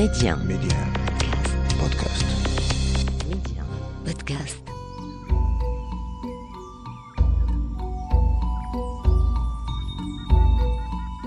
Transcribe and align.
Média. 0.00 0.34
Média. 0.36 0.78
Podcast. 1.76 2.24
Média. 3.28 3.62
Podcast. 4.06 4.62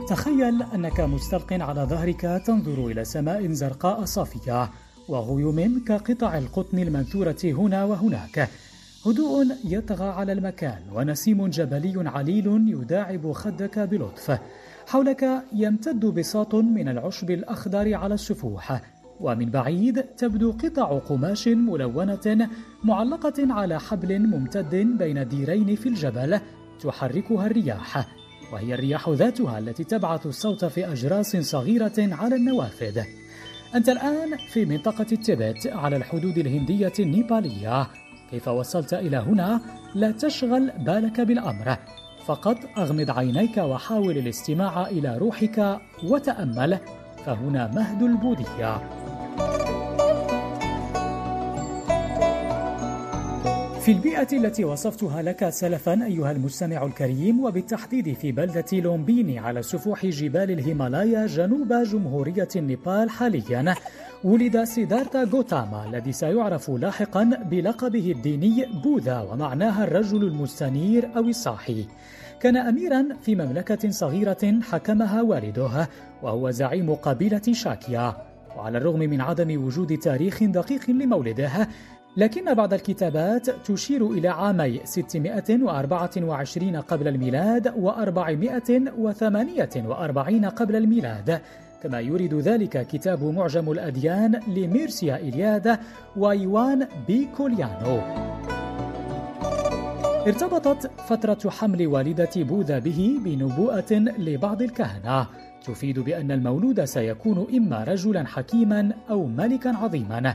تخيل 0.09 0.63
أنك 0.75 0.99
مستلق 0.99 1.53
على 1.53 1.81
ظهرك 1.81 2.41
تنظر 2.45 2.87
إلى 2.87 3.05
سماء 3.05 3.51
زرقاء 3.51 4.05
صافية 4.05 4.69
وغيوم 5.07 5.83
كقطع 5.87 6.37
القطن 6.37 6.79
المنثورة 6.79 7.37
هنا 7.43 7.83
وهناك 7.83 8.49
هدوء 9.05 9.45
يطغى 9.65 10.09
على 10.09 10.31
المكان 10.31 10.81
ونسيم 10.93 11.47
جبلي 11.47 12.09
عليل 12.09 12.47
يداعب 12.67 13.31
خدك 13.31 13.79
بلطف 13.79 14.39
حولك 14.87 15.43
يمتد 15.53 16.05
بساط 16.05 16.55
من 16.55 16.87
العشب 16.89 17.31
الأخضر 17.31 17.93
على 17.93 18.13
السفوح 18.13 18.81
ومن 19.19 19.49
بعيد 19.49 20.03
تبدو 20.03 20.51
قطع 20.51 20.99
قماش 20.99 21.47
ملونة 21.47 22.49
معلقة 22.83 23.53
على 23.53 23.79
حبل 23.79 24.19
ممتد 24.19 24.75
بين 24.75 25.27
ديرين 25.27 25.75
في 25.75 25.89
الجبل 25.89 26.39
تحركها 26.81 27.45
الرياح 27.45 28.07
وهي 28.53 28.73
الرياح 28.73 29.09
ذاتها 29.09 29.59
التي 29.59 29.83
تبعث 29.83 30.25
الصوت 30.25 30.65
في 30.65 30.91
أجراس 30.91 31.37
صغيرة 31.37 31.93
على 31.97 32.35
النوافذ. 32.35 33.01
أنت 33.75 33.89
الآن 33.89 34.37
في 34.37 34.65
منطقة 34.65 35.05
التبت 35.11 35.67
على 35.67 35.95
الحدود 35.95 36.37
الهندية 36.37 36.93
النيبالية. 36.99 37.87
كيف 38.31 38.47
وصلت 38.47 38.93
إلى 38.93 39.17
هنا؟ 39.17 39.61
لا 39.95 40.11
تشغل 40.11 40.71
بالك 40.79 41.21
بالأمر. 41.21 41.77
فقط 42.25 42.57
أغمض 42.77 43.11
عينيك 43.11 43.57
وحاول 43.57 44.17
الاستماع 44.17 44.87
إلى 44.87 45.17
روحك 45.17 45.79
وتأمل 46.03 46.79
فهنا 47.25 47.71
مهد 47.75 48.01
البوذية 48.03 48.77
في 53.79 53.91
البيئة 53.91 54.27
التي 54.33 54.63
وصفتها 54.65 55.21
لك 55.21 55.49
سلفا 55.49 56.05
أيها 56.05 56.31
المستمع 56.31 56.85
الكريم 56.85 57.43
وبالتحديد 57.43 58.13
في 58.13 58.31
بلدة 58.31 58.65
لومبيني 58.73 59.39
على 59.39 59.61
سفوح 59.61 60.05
جبال 60.05 60.51
الهيمالايا 60.51 61.25
جنوب 61.25 61.73
جمهورية 61.73 62.47
النيبال 62.55 63.09
حاليا. 63.09 63.75
ولد 64.23 64.63
سيدارتا 64.63 65.23
غوتاما 65.23 65.85
الذي 65.85 66.11
سيعرف 66.11 66.69
لاحقا 66.69 67.23
بلقبه 67.23 68.11
الديني 68.11 68.65
بوذا 68.83 69.21
ومعناها 69.21 69.83
الرجل 69.83 70.23
المستنير 70.23 71.09
أو 71.15 71.21
الصاحي. 71.21 71.85
كان 72.39 72.57
أميرا 72.57 73.07
في 73.21 73.35
مملكة 73.35 73.89
صغيرة 73.89 74.59
حكمها 74.61 75.21
والده 75.21 75.89
وهو 76.21 76.51
زعيم 76.51 76.95
قبيلة 76.95 77.41
شاكيا. 77.51 78.15
وعلى 78.57 78.77
الرغم 78.77 78.99
من 78.99 79.21
عدم 79.21 79.65
وجود 79.65 79.97
تاريخ 79.97 80.43
دقيق 80.43 80.89
لمولده 80.89 81.67
لكن 82.17 82.53
بعض 82.53 82.73
الكتابات 82.73 83.49
تشير 83.49 84.11
إلى 84.11 84.27
عامي 84.27 84.81
624 84.83 86.75
قبل 86.75 87.07
الميلاد 87.07 87.67
و448 87.67 88.99
قبل 90.45 90.75
الميلاد. 90.75 91.41
كما 91.83 91.99
يريد 91.99 92.33
ذلك 92.33 92.87
كتاب 92.87 93.23
معجم 93.23 93.71
الأديان 93.71 94.39
لميرسيا 94.47 95.15
إليادا 95.15 95.79
وإيوان 96.15 96.87
بيكوليانو. 97.07 97.99
ارتبطت 100.27 100.91
فترة 101.07 101.49
حمل 101.49 101.87
والدة 101.87 102.29
بوذا 102.35 102.79
به 102.79 103.19
بنبوءة 103.25 103.93
لبعض 104.17 104.61
الكهنة. 104.61 105.27
تفيد 105.65 105.99
بأن 105.99 106.31
المولود 106.31 106.83
سيكون 106.83 107.47
إما 107.53 107.83
رجلا 107.83 108.25
حكيما 108.25 108.91
أو 109.09 109.25
ملكا 109.25 109.77
عظيما. 109.77 110.33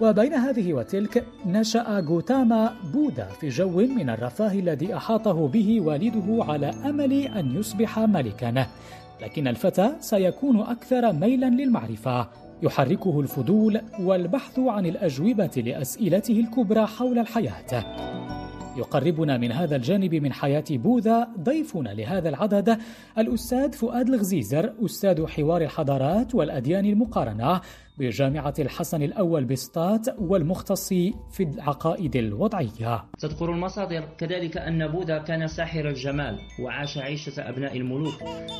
وبين 0.00 0.34
هذه 0.34 0.72
وتلك 0.72 1.24
نشأ 1.46 2.00
غوتاما 2.00 2.72
بوذا 2.92 3.24
في 3.24 3.48
جو 3.48 3.76
من 3.76 4.10
الرفاه 4.10 4.52
الذي 4.52 4.96
أحاطه 4.96 5.48
به 5.48 5.80
والده 5.80 6.44
على 6.44 6.70
أمل 6.84 7.12
أن 7.12 7.56
يصبح 7.56 7.98
ملكا. 7.98 8.66
لكن 9.22 9.48
الفتى 9.48 9.92
سيكون 10.00 10.60
أكثر 10.60 11.12
ميلا 11.12 11.46
للمعرفة. 11.46 12.28
يحركه 12.62 13.20
الفضول 13.20 13.80
والبحث 14.00 14.58
عن 14.58 14.86
الأجوبة 14.86 15.62
لأسئلته 15.66 16.40
الكبرى 16.40 16.86
حول 16.86 17.18
الحياة. 17.18 17.84
يقربنا 18.76 19.38
من 19.38 19.52
هذا 19.52 19.76
الجانب 19.76 20.14
من 20.14 20.32
حياة 20.32 20.64
بوذا 20.70 21.28
ضيفنا 21.40 21.88
لهذا 21.88 22.28
العدد 22.28 22.78
الأستاذ 23.18 23.72
فؤاد 23.72 24.08
الغزيزر 24.08 24.72
أستاذ 24.84 25.26
حوار 25.26 25.62
الحضارات 25.62 26.34
والأديان 26.34 26.86
المقارنة. 26.86 27.60
بجامعة 28.00 28.54
الحسن 28.58 29.02
الأول 29.02 29.44
بسطات 29.44 30.06
والمختص 30.18 30.88
في 31.30 31.40
العقائد 31.40 32.16
الوضعية. 32.16 33.04
تذكر 33.18 33.52
المصادر 33.52 34.08
كذلك 34.18 34.56
أن 34.56 34.86
بوذا 34.86 35.18
كان 35.18 35.46
ساحر 35.46 35.88
الجمال 35.88 36.38
وعاش 36.64 36.98
عيشة 36.98 37.48
أبناء 37.48 37.76
الملوك. 37.76 38.14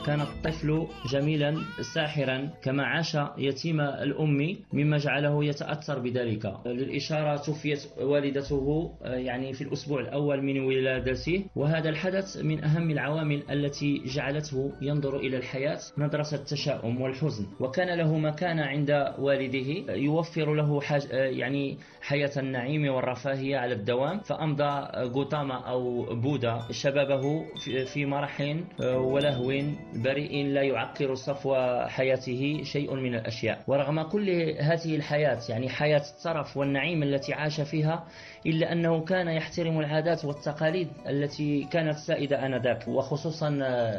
كان 0.07 0.21
الطفل 0.21 0.87
جميلا 1.13 1.55
ساحرا 1.95 2.51
كما 2.63 2.85
عاش 2.85 3.17
يتيم 3.39 3.81
الأم 3.81 4.57
مما 4.73 4.99
جعله 4.99 5.45
يتأثر 5.45 5.99
بذلك. 5.99 6.53
للإشارة 6.67 7.37
توفيت 7.37 7.87
والدته 8.01 8.91
يعني 9.05 9.53
في 9.53 9.65
الأسبوع 9.65 10.01
الأول 10.01 10.43
من 10.43 10.61
ولادته. 10.61 11.45
وهذا 11.57 11.89
الحدث 11.89 12.37
من 12.45 12.65
أهم 12.65 12.91
العوامل 12.91 13.43
التي 13.51 14.03
جعلته 14.05 14.73
ينظر 14.83 15.17
إلى 15.17 15.37
الحياة 15.37 15.79
نظرة 15.99 16.35
التشاؤم 16.35 17.01
والحزن. 17.01 17.47
وكان 17.61 17.99
له 17.99 18.19
مكانة 18.19 18.63
عند 18.63 18.91
والده 19.31 19.93
يوفر 19.95 20.55
له 20.55 20.81
حاج 20.81 21.09
يعني 21.13 21.79
حياة 22.03 22.31
النعيم 22.37 22.95
والرفاهية 22.95 23.57
على 23.57 23.75
الدوام. 23.75 24.19
فأمضى 24.21 24.89
غوتاما 24.97 25.55
أو 25.55 26.15
بودا 26.15 26.61
شبابه 26.71 27.45
في 27.93 28.07
مرح 28.07 28.57
ولهو 28.81 29.53
بريء 29.95 30.47
لا 30.47 30.63
يعكر 30.63 31.15
صفو 31.15 31.55
حياته 31.87 32.61
شيء 32.63 32.95
من 32.95 33.15
الأشياء. 33.15 33.65
ورغم 33.67 34.03
كل 34.03 34.31
هذه 34.61 34.97
الحياة 34.97 35.39
يعني 35.49 35.69
حياة 35.69 36.03
الترف 36.17 36.57
والنعيم 36.57 37.03
التي 37.03 37.33
عاش 37.35 37.61
فيها 37.61 38.05
إلا 38.47 38.73
أنه 38.73 39.05
كان 39.05 39.29
يحترم 39.29 39.81
العادات 39.81 40.25
والتقاليد 40.25 40.89
التي 41.09 41.65
كانت 41.73 41.97
سائدة 41.97 42.47
آنذاك 42.47 42.89
وخصوصا 42.89 43.51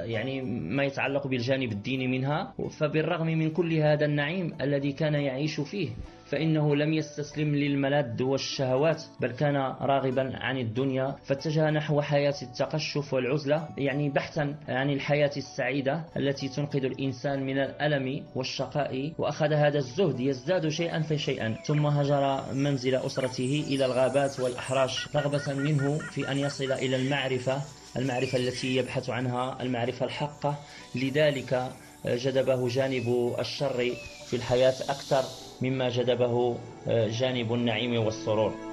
يعني 0.06 0.42
ما 0.42 0.84
يتعلق 0.84 1.28
بالجانب 1.28 1.72
الديني 1.72 2.08
منها. 2.08 2.54
فبالرغم 2.80 3.28
من 3.28 3.50
كل 3.52 3.74
هذا 3.74 4.06
النعيم 4.06 4.54
الذي 4.62 4.92
كان 4.92 5.14
يعيش 5.14 5.60
فيه 5.60 5.90
فإنه 6.32 6.76
لم 6.76 6.94
يستسلم 6.94 7.56
للملذ 7.56 8.24
والشهوات 8.24 9.04
بل 9.20 9.32
كان 9.32 9.56
راغبا 9.82 10.38
عن 10.38 10.58
الدنيا 10.58 11.16
فاتجه 11.24 11.70
نحو 11.70 12.02
حياة 12.02 12.36
التقشف 12.42 13.14
والعزلة 13.14 13.70
يعني 13.78 14.10
بحثا 14.10 14.56
عن 14.68 14.90
الحياة 14.90 15.32
السعيدة 15.38 16.06
التي 16.18 16.50
تنقذ 16.50 16.84
الإنسان 16.86 17.44
من 17.46 17.58
الألم 17.58 18.26
والشقاء. 18.36 19.14
وأخذ 19.18 19.54
هذا 19.54 19.78
الزهد 19.78 20.20
يزداد 20.20 20.70
شيئا 20.70 21.02
فشيئا 21.02 21.56
ثم 21.66 21.86
هجر 21.86 22.54
منزل 22.54 22.96
أسرته 22.96 23.66
إلى 23.68 23.86
الغابات 23.86 24.40
والأحراش 24.40 25.16
رغبة 25.16 25.54
منه 25.54 25.98
في 25.98 26.32
أن 26.32 26.38
يصل 26.38 26.72
إلى 26.72 26.96
المعرفة 26.96 27.62
المعرفة 27.98 28.38
التي 28.38 28.76
يبحث 28.76 29.10
عنها 29.10 29.62
المعرفة 29.62 30.06
الحقة. 30.06 30.56
لذلك 30.96 31.72
جذبه 32.06 32.68
جانب 32.68 33.36
الشر 33.40 33.92
في 34.28 34.36
الحياة 34.36 34.76
أكثر. 34.90 35.24
مما 35.62 35.90
جذبه 35.90 36.56
جانب 36.88 37.54
النعيم 37.54 38.06
والسرور. 38.06 38.71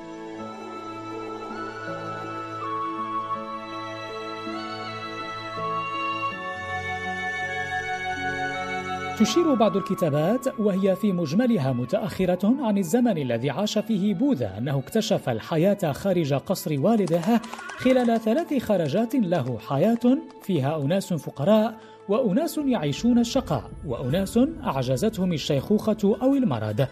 تشير 9.18 9.54
بعض 9.54 9.76
الكتابات 9.76 10.60
وهي 10.60 10.96
في 10.96 11.12
مجملها 11.12 11.72
متأخرة 11.72 12.54
عن 12.62 12.78
الزمن 12.78 13.18
الذي 13.18 13.50
عاش 13.50 13.78
فيه 13.78 14.14
بوذا 14.14 14.58
أنه 14.58 14.78
اكتشف 14.78 15.28
الحياة 15.28 15.92
خارج 15.92 16.34
قصر 16.34 16.80
والده 16.80 17.40
خلال 17.76 18.20
ثلاث 18.20 18.62
خرجات 18.62 19.14
له 19.14 19.58
حياة 19.58 20.18
فيها 20.42 20.82
أناس 20.82 21.12
فقراء 21.12 21.74
وأناس 22.08 22.60
يعيشون 22.66 23.18
الشقاء 23.18 23.70
وأناس 23.86 24.38
أعجزتهم 24.64 25.32
الشيخوخة 25.32 26.16
أو 26.22 26.34
المرض. 26.34 26.86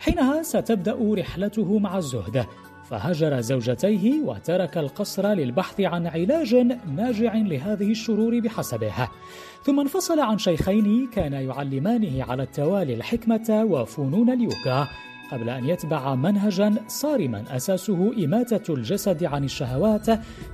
حينها 0.00 0.42
ستبدأ 0.42 0.96
رحلته 1.18 1.78
مع 1.78 1.98
الزهد. 1.98 2.46
فهجر 2.90 3.40
زوجتيه 3.40 4.22
وترك 4.22 4.78
القصر 4.78 5.26
للبحث 5.26 5.80
عن 5.80 6.06
علاج 6.06 6.54
ناجع 6.96 7.34
لهذه 7.34 7.90
الشرور 7.90 8.40
بحسبه. 8.40 9.08
ثم 9.62 9.80
انفصل 9.80 10.20
عن 10.20 10.38
شيخين 10.38 11.08
كان 11.12 11.32
يعلمانه 11.32 12.24
على 12.24 12.42
التوالي 12.42 12.94
الحكمة 12.94 13.66
وفنون 13.70 14.30
اليوغا 14.30 14.88
قبل 15.32 15.48
أن 15.48 15.68
يتبع 15.68 16.14
منهجا 16.14 16.74
صارما 16.88 17.56
أساسه 17.56 18.24
إماتة 18.24 18.74
الجسد 18.74 19.24
عن 19.24 19.44
الشهوات 19.44 20.06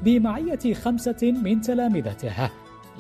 بمعية 0.03 0.75
خمسة 0.75 1.33
من 1.43 1.61
تلامذته. 1.61 2.51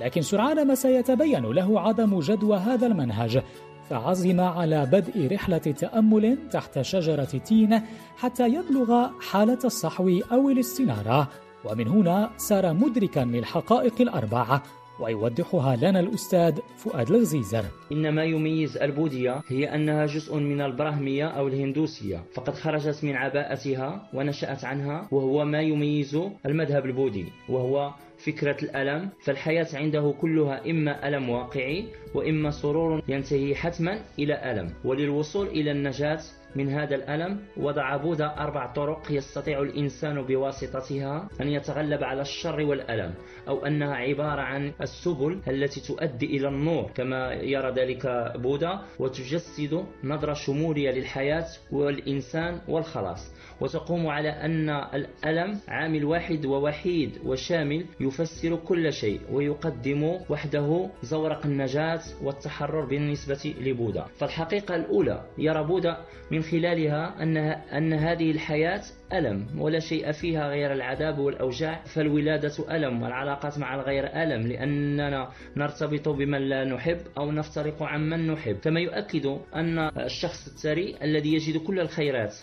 لكن 0.00 0.22
سرعان 0.22 0.66
ما 0.66 0.74
سيتبين 0.74 1.42
له 1.42 1.80
عدم 1.80 2.20
جدوى 2.20 2.56
هذا 2.56 2.86
المنهج 2.86 3.42
فعزم 3.90 4.40
على 4.40 4.86
بدء 4.86 5.32
رحلة 5.32 5.58
تأمل 5.58 6.38
تحت 6.50 6.80
شجرة 6.80 7.24
تين 7.24 7.80
حتى 8.16 8.48
يبلغ 8.48 9.06
حالة 9.20 9.58
الصحو 9.64 10.20
أو 10.32 10.50
الاستنارة. 10.50 11.28
ومن 11.64 11.88
هنا 11.88 12.30
صار 12.36 12.72
مدركا 12.72 13.20
للحقائق 13.20 14.00
الأربعة. 14.00 14.62
ويوضحها 15.00 15.76
لنا 15.76 16.00
الأستاذ 16.00 16.58
فؤاد 16.76 17.10
الغزيزر 17.10 17.64
إن 17.92 18.14
ما 18.14 18.24
يميز 18.24 18.76
البوذية 18.76 19.42
هي 19.48 19.74
أنها 19.74 20.06
جزء 20.06 20.36
من 20.36 20.60
البراهمية 20.60 21.26
أو 21.28 21.48
الهندوسية 21.48 22.24
فقد 22.34 22.54
خرجت 22.54 23.04
من 23.04 23.16
عباءتها 23.16 24.10
ونشأت 24.14 24.64
عنها 24.64 25.08
وهو 25.10 25.44
ما 25.44 25.60
يميز 25.60 26.18
المذهب 26.46 26.86
البوذي 26.86 27.26
وهو 27.48 27.92
فكرة 28.18 28.56
الألم 28.62 29.08
فالحياة 29.24 29.66
عنده 29.74 30.14
كلها 30.20 30.70
إما 30.70 31.08
ألم 31.08 31.30
واقعي 31.30 31.84
وإما 32.14 32.50
سرور 32.50 33.02
ينتهي 33.08 33.54
حتما 33.54 34.00
إلى 34.18 34.52
ألم 34.52 34.70
وللوصول 34.84 35.46
إلى 35.46 35.70
النجاة 35.70 36.20
من 36.56 36.68
هذا 36.68 36.94
الألم 36.94 37.40
وضع 37.56 37.96
بوذا 37.96 38.34
أربع 38.38 38.72
طرق 38.72 39.12
يستطيع 39.12 39.62
الإنسان 39.62 40.22
بواسطتها 40.22 41.28
أن 41.40 41.48
يتغلب 41.48 42.04
على 42.04 42.20
الشر 42.20 42.60
والألم 42.60 43.14
أو 43.48 43.66
أنها 43.66 43.94
عبارة 43.94 44.42
عن 44.42 44.72
السبل 44.80 45.40
التي 45.48 45.80
تؤدي 45.80 46.26
إلى 46.26 46.48
النور 46.48 46.90
كما 46.94 47.32
يرى 47.32 47.70
ذلك 47.70 48.32
بوذا 48.36 48.82
وتجسد 48.98 49.84
نظرة 50.04 50.32
شمولية 50.32 50.90
للحياة 50.90 51.46
والإنسان 51.72 52.60
والخلاص. 52.68 53.34
وتقوم 53.60 54.06
على 54.06 54.28
أن 54.30 54.70
الألم 54.70 55.60
عامل 55.68 56.04
واحد 56.04 56.46
ووحيد 56.46 57.18
وشامل 57.24 57.86
يفسر 58.00 58.56
كل 58.56 58.92
شيء 58.92 59.20
ويقدم 59.32 60.18
وحده 60.30 60.90
زورق 61.02 61.46
النجاة 61.46 62.00
والتحرر 62.22 62.84
بالنسبة 62.84 63.54
لبوذا. 63.60 64.06
فالحقيقة 64.18 64.76
الأولى 64.76 65.22
يرى 65.38 65.64
بوذا 65.64 66.04
من 66.30 66.40
خلالها 66.50 67.22
أن, 67.22 67.36
أن 67.76 67.92
هذه 67.92 68.30
الحياة 68.30 68.82
ألم 69.12 69.46
ولا 69.58 69.78
شيء 69.78 70.12
فيها 70.12 70.48
غير 70.48 70.72
العذاب 70.72 71.18
والأوجاع 71.18 71.82
فالولادة 71.84 72.76
ألم 72.76 73.02
والعلاقات 73.02 73.58
مع 73.58 73.74
الغير 73.74 74.06
ألم 74.22 74.46
لأننا 74.46 75.28
نرتبط 75.56 76.08
بمن 76.08 76.38
لا 76.38 76.64
نحب 76.64 76.98
أو 77.18 77.32
نفترق 77.32 77.82
عن 77.82 78.10
من 78.10 78.26
نحب. 78.32 78.56
كما 78.56 78.80
يؤكد 78.80 79.26
أن 79.54 79.78
الشخص 79.78 80.46
الثري 80.46 80.96
الذي 81.02 81.34
يجد 81.34 81.56
كل 81.62 81.80
الخيرات 81.80 82.34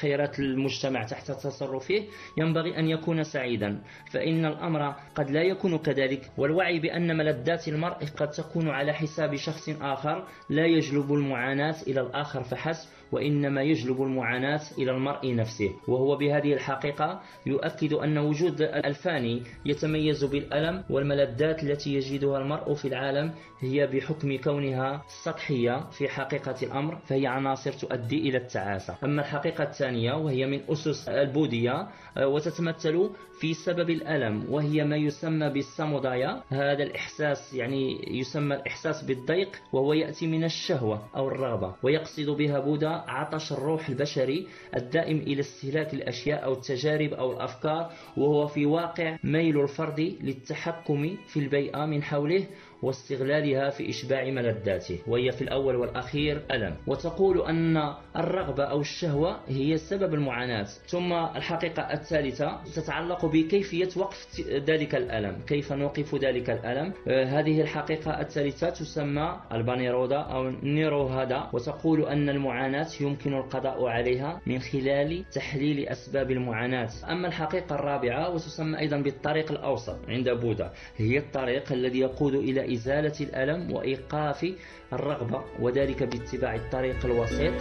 خيرات 0.00 0.38
المجتمع 0.38 1.02
تحت 1.02 1.30
تصرفه 1.30 2.02
ينبغي 2.36 2.78
أن 2.78 2.88
يكون 2.88 3.22
سعيدا. 3.22 3.80
فإن 4.12 4.44
الأمر 4.44 4.94
قد 5.14 5.30
لا 5.30 5.42
يكون 5.42 5.78
كذلك 5.78 6.30
والوعي 6.38 6.80
بأن 6.80 7.16
ملذات 7.16 7.68
المرء 7.68 7.96
قد 8.16 8.30
تكون 8.30 8.68
على 8.68 8.92
حساب 8.92 9.36
شخص 9.36 9.68
آخر 9.80 10.24
لا 10.50 10.66
يجلب 10.66 11.12
المعاناة 11.12 11.74
إلى 11.86 12.00
الآخر 12.00 12.42
فحسب 12.42 12.88
وإنما 13.12 13.62
يجلب 13.62 14.02
المعاناة 14.02 14.60
إلى 14.78 14.90
المرء 14.90 15.34
نفسه 15.34 15.70
وهو 15.88 16.07
بهذه 16.16 16.52
الحقيقة 16.52 17.20
يؤكد 17.46 17.92
أن 17.92 18.18
وجود 18.18 18.62
الفاني 18.62 19.42
يتميز 19.66 20.24
بالألم 20.24 20.84
والملذات 20.90 21.62
التي 21.62 21.94
يجدها 21.94 22.38
المرء 22.38 22.74
في 22.74 22.88
العالم 22.88 23.32
هي 23.60 23.86
بحكم 23.86 24.36
كونها 24.36 25.02
سطحية 25.24 25.90
في 25.90 26.08
حقيقة 26.08 26.54
الأمر 26.62 26.96
فهي 27.06 27.26
عناصر 27.26 27.72
تؤدي 27.72 28.28
إلى 28.28 28.38
التعاسة. 28.38 28.96
أما 29.04 29.22
الحقيقة 29.22 29.64
الثانية 29.64 30.12
وهي 30.12 30.46
من 30.46 30.60
أسس 30.68 31.08
البوذية 31.08 31.88
وتتمثل 32.16 33.10
في 33.40 33.54
سبب 33.54 33.90
الألم 33.90 34.46
وهي 34.50 34.84
ما 34.84 34.96
يسمى 34.96 35.48
بالسامودايا 35.50 36.42
هذا 36.48 36.82
الإحساس 36.82 37.54
يعني 37.54 37.98
يسمى 38.18 38.54
الإحساس 38.54 39.02
بالضيق 39.02 39.48
وهو 39.72 39.92
يأتي 39.92 40.26
من 40.26 40.44
الشهوة 40.44 41.02
أو 41.16 41.28
الرغبة 41.28 41.74
ويقصد 41.82 42.30
بها 42.30 42.58
بوذا 42.58 42.88
عطش 42.88 43.52
الروح 43.52 43.88
البشري 43.88 44.46
الدائم 44.76 45.18
إلى 45.18 45.40
استهلاك 45.40 45.94
الأشياء 45.98 46.44
أو 46.44 46.52
التجارب 46.52 47.12
أو 47.12 47.32
الأفكار 47.32 47.92
وهو 48.16 48.46
في 48.46 48.66
واقع 48.66 49.16
ميل 49.24 49.60
الفرد 49.60 50.00
للتحكم 50.20 51.16
في 51.26 51.40
البيئة 51.40 51.84
من 51.86 52.02
حوله 52.02 52.44
واستغلالها 52.82 53.70
في 53.70 53.90
إشباع 53.90 54.24
ملذاته 54.24 54.98
وهي 55.06 55.32
في 55.32 55.42
الأول 55.42 55.76
والأخير 55.76 56.42
ألم. 56.50 56.76
وتقول 56.86 57.40
أن 57.42 57.94
الرغبة 58.16 58.64
أو 58.64 58.80
الشهوة 58.80 59.40
هي 59.48 59.78
سبب 59.78 60.14
المعاناة. 60.14 60.66
ثم 60.86 61.12
الحقيقة 61.12 61.82
الثالثة 61.82 62.60
تتعلق 62.76 63.26
بكيفية 63.26 63.88
وقف 63.96 64.40
ذلك 64.50 64.94
الألم. 64.94 65.36
كيف 65.46 65.72
نوقف 65.72 66.14
ذلك 66.14 66.50
الألم؟ 66.50 66.92
آه، 67.08 67.24
هذه 67.24 67.60
الحقيقة 67.60 68.20
الثالثة 68.20 68.70
تسمى 68.70 69.40
البانيرودا 69.52 70.18
أو 70.18 70.50
نيروهادا 70.62 71.46
وتقول 71.52 72.02
أن 72.02 72.28
المعاناة 72.28 72.88
يمكن 73.00 73.34
القضاء 73.34 73.86
عليها 73.86 74.40
من 74.46 74.58
خلال 74.58 75.24
تحليل 75.34 75.88
أسباب 75.88 76.30
المعاناة. 76.30 76.88
أما 77.10 77.28
الحقيقة 77.28 77.74
الرابعة 77.74 78.34
وتسمى 78.34 78.78
أيضا 78.78 78.96
بالطريق 78.96 79.52
الأوسط 79.52 79.98
عند 80.08 80.28
بوذا 80.28 80.72
هي 80.96 81.18
الطريق 81.18 81.72
الذي 81.72 81.98
يقود 81.98 82.34
إلى 82.34 82.67
إزالة 82.72 83.12
الألم 83.20 83.72
وإيقاف 83.72 84.52
الرغبة 84.92 85.44
وذلك 85.60 86.02
باتباع 86.02 86.54
الطريق 86.54 87.04
الوسيط. 87.04 87.52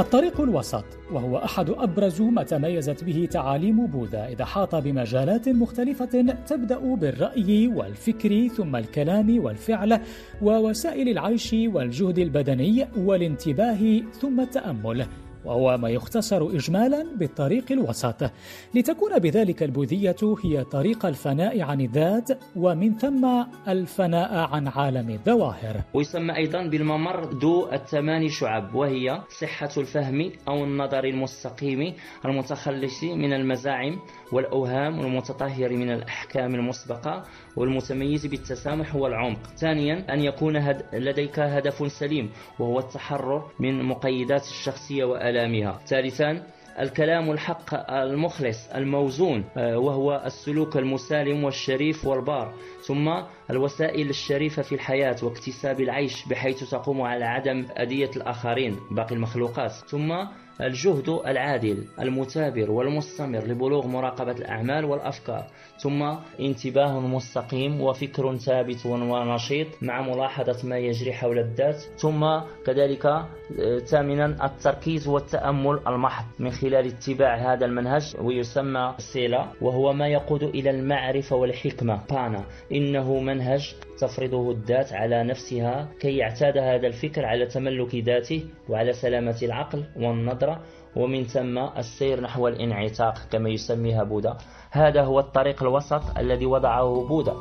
الطريق 0.00 0.40
الوسط 0.40 0.84
وهو 1.12 1.38
أحد 1.38 1.70
أبرز 1.70 2.22
ما 2.22 2.42
تميزت 2.42 3.04
به 3.04 3.28
تعاليم 3.30 3.86
بوذا 3.86 4.26
إذا 4.26 4.44
حاط 4.44 4.74
بمجالات 4.74 5.48
مختلفة 5.48 6.34
تبدأ 6.46 6.78
بالرأي 6.78 7.68
والفكر 7.68 8.48
ثم 8.48 8.76
الكلام 8.76 9.44
والفعل 9.44 10.00
ووسائل 10.42 11.08
العيش 11.08 11.52
والجهد 11.52 12.18
البدني 12.18 12.88
والانتباه 12.96 14.02
ثم 14.20 14.40
التأمل. 14.40 15.06
وهو 15.44 15.78
ما 15.78 15.88
يختصر 15.88 16.42
إجمالا 16.42 17.06
بالطريق 17.16 17.72
الوسط. 17.72 18.30
لتكون 18.74 19.18
بذلك 19.18 19.62
البوذية 19.62 20.16
هي 20.44 20.64
طريق 20.64 21.06
الفناء 21.06 21.62
عن 21.62 21.80
الذات 21.80 22.28
ومن 22.56 22.94
ثم 22.94 23.44
الفناء 23.68 24.34
عن 24.34 24.68
عالم 24.68 25.10
الظواهر. 25.10 25.80
ويسمى 25.94 26.36
أيضا 26.36 26.66
بالممر 26.66 27.30
ذو 27.30 27.72
الثمان 27.72 28.28
شعب 28.28 28.74
وهي 28.74 29.20
صحة 29.40 29.70
الفهم 29.76 30.30
أو 30.48 30.64
النظر 30.64 31.04
المستقيم 31.04 31.94
المتخلص 32.24 33.04
من 33.04 33.32
المزاعم 33.32 33.98
والأوهام 34.32 34.98
والمتطهر 34.98 35.72
من 35.72 35.90
الأحكام 35.90 36.54
المسبقة 36.54 37.22
والمتميز 37.56 38.26
بالتسامح 38.26 38.96
والعمق. 38.96 39.46
ثانيا 39.56 40.14
أن 40.14 40.20
يكون. 40.20 40.54
لديك 40.92 41.38
هدف 41.38 41.92
سليم 41.92 42.30
وهو 42.58 42.78
التحرر 42.78 43.50
من 43.60 43.82
مقيدات 43.84 44.42
الشخصية 44.42 45.04
وآلامها 45.34 45.80
ثالثا 45.86 46.42
الكلام 46.80 47.30
الحق 47.30 47.90
المخلص 47.90 48.68
الموزون 48.74 49.44
آه، 49.56 49.78
وهو 49.78 50.22
السلوك 50.26 50.76
المسالم 50.76 51.44
والشريف 51.44 52.06
والبار. 52.06 52.54
ثم 52.86 53.12
الوسائل 53.50 54.10
الشريفة 54.10 54.62
في 54.62 54.74
الحياة 54.74 55.16
واكتساب 55.22 55.80
العيش 55.80 56.28
بحيث 56.28 56.70
تقوم 56.70 57.02
على 57.02 57.24
عدم 57.24 57.66
أذية 57.78 58.10
الآخرين 58.16 58.76
باقي 58.90 59.14
المخلوقات. 59.14 59.70
ثم 59.70 60.12
الجهد 60.60 61.08
العادل 61.08 61.84
المثابر 62.00 62.70
والمستمر 62.70 63.38
لبلوغ 63.38 63.86
مراقبة 63.86 64.32
الأعمال 64.32 64.84
والأفكار 64.84 65.46
ثم 65.78 66.02
انتباه 66.40 67.00
مستقيم 67.00 67.80
وفكر 67.80 68.36
ثابت 68.36 68.86
ونشيط 68.86 69.66
مع 69.82 70.02
ملاحظة 70.02 70.68
ما 70.68 70.78
يجري 70.78 71.12
حول 71.12 71.38
الذات 71.38 71.82
ثم 71.96 72.38
كذلك 72.66 73.06
آه، 73.06 73.78
ثامنا 73.78 74.46
التركيز 74.46 75.08
والتأمل 75.08 75.80
المحض 75.86 76.24
من 76.38 76.50
خلال 76.50 76.86
اتباع 76.86 77.52
هذا 77.52 77.66
المنهج 77.66 78.16
ويسمى 78.20 78.94
سيلا 78.98 79.46
وهو 79.60 79.92
ما 79.92 80.08
يقود 80.08 80.42
إلى 80.42 80.70
المعرفة 80.70 81.36
والحكمة. 81.36 82.00
بانا 82.10 82.44
إنه 82.72 83.20
منهج 83.20 83.74
تفرضه 84.06 84.50
الذات 84.50 84.92
على 84.92 85.24
نفسها 85.24 85.88
كي 86.00 86.16
يعتاد 86.16 86.58
هذا 86.58 86.86
الفكر 86.86 87.24
على 87.24 87.46
تملك 87.46 87.94
ذاته 87.94 88.44
وعلى 88.68 88.92
سلامة 88.92 89.38
العقل 89.42 89.84
والنظرة 89.96 90.60
ومن 90.96 91.24
ثم 91.24 91.58
السير 91.58 92.20
نحو 92.20 92.48
الانعتاق 92.48 93.18
كما 93.32 93.48
يسميها 93.48 94.04
بوذا 94.04 94.38
هذا 94.70 95.02
هو 95.02 95.20
الطريق 95.20 95.62
الوسط 95.62 96.18
الذي 96.18 96.46
وضعه 96.46 97.06
بوذا 97.08 97.36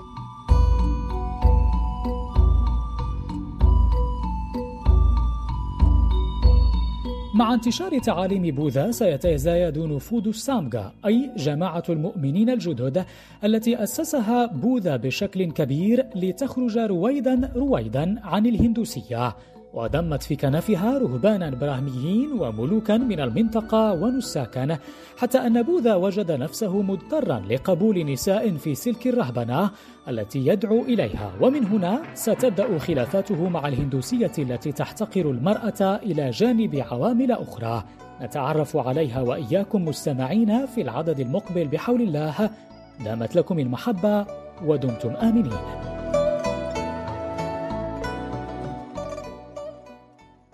انتشار 7.51 7.99
تعاليم 7.99 8.55
بوذا 8.55 8.91
سيتزايد 8.91 9.77
نفوذ 9.79 10.27
السامغا 10.27 10.93
أي 11.05 11.31
جماعة 11.37 11.83
المؤمنين 11.89 12.49
الجدد 12.49 13.05
التي 13.43 13.83
أسسها 13.83 14.45
بوذا 14.45 14.95
بشكل 14.95 15.51
كبير 15.51 16.05
لتخرج 16.15 16.77
رويدا 16.77 17.51
رويدا 17.55 18.15
عن 18.23 18.45
الهندوسية. 18.45 19.35
وضمت 19.73 20.23
في 20.23 20.35
كنفها 20.35 20.97
رهبانا 20.97 21.49
براهميين 21.49 22.31
وملوكا 22.31 22.97
من 22.97 23.19
المنطقة 23.19 23.93
ونساكا 23.93 24.77
حتى 25.17 25.37
أن 25.37 25.61
بوذا 25.61 25.95
وجد 25.95 26.31
نفسه 26.31 26.81
مضطرا 26.81 27.39
لقبول 27.49 28.11
نساء 28.11 28.57
في 28.57 28.75
سلك 28.75 29.07
الرهبنة 29.07 29.71
التي 30.09 30.47
يدعو 30.47 30.81
إليها. 30.81 31.31
ومن 31.41 31.65
هنا 31.65 32.01
ستبدأ 32.13 32.79
خلافاته 32.79 33.49
مع 33.49 33.67
الهندوسية 33.67 34.31
التي 34.39 34.71
تحتقر 34.71 35.31
المرأة 35.31 35.81
إلى 35.81 36.29
جانب 36.29 36.75
عوامل 36.91 37.31
أخرى. 37.31 37.83
نتعرف 38.21 38.77
عليها 38.77 39.21
وإياكم 39.21 39.85
مستمعين 39.85 40.65
في 40.65 40.81
العدد 40.81 41.19
المقبل 41.19 41.67
بحول 41.67 42.01
الله. 42.01 42.49
دامت 43.05 43.35
لكم 43.35 43.59
المحبة 43.59 44.25
ودمتم 44.65 45.09
آمنين. 45.09 45.92